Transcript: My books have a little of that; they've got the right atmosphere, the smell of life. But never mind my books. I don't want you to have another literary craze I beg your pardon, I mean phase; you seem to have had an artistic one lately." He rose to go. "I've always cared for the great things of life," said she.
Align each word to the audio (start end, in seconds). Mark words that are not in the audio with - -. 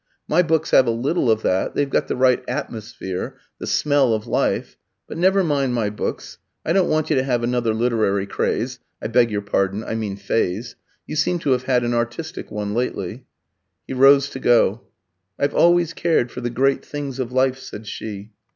My 0.27 0.41
books 0.41 0.71
have 0.71 0.87
a 0.87 0.89
little 0.89 1.29
of 1.29 1.43
that; 1.43 1.75
they've 1.75 1.87
got 1.87 2.07
the 2.07 2.15
right 2.15 2.43
atmosphere, 2.47 3.37
the 3.59 3.67
smell 3.67 4.15
of 4.15 4.25
life. 4.25 4.75
But 5.07 5.19
never 5.19 5.43
mind 5.43 5.75
my 5.75 5.91
books. 5.91 6.39
I 6.65 6.73
don't 6.73 6.89
want 6.89 7.11
you 7.11 7.15
to 7.17 7.21
have 7.23 7.43
another 7.43 7.71
literary 7.71 8.25
craze 8.25 8.79
I 8.99 9.05
beg 9.05 9.29
your 9.29 9.43
pardon, 9.43 9.83
I 9.83 9.93
mean 9.93 10.15
phase; 10.17 10.75
you 11.05 11.15
seem 11.15 11.37
to 11.41 11.51
have 11.51 11.65
had 11.65 11.83
an 11.83 11.93
artistic 11.93 12.49
one 12.49 12.73
lately." 12.73 13.27
He 13.85 13.93
rose 13.93 14.27
to 14.31 14.39
go. 14.39 14.81
"I've 15.37 15.53
always 15.53 15.93
cared 15.93 16.31
for 16.31 16.41
the 16.41 16.49
great 16.49 16.83
things 16.83 17.19
of 17.19 17.31
life," 17.31 17.59
said 17.59 17.85
she. 17.85 18.31